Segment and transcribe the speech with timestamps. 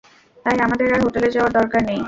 [0.45, 1.99] তাই আমাদের আর হোটেলে যাওয়ার দরকার নেই।